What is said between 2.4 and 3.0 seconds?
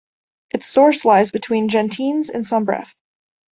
Sombreffe.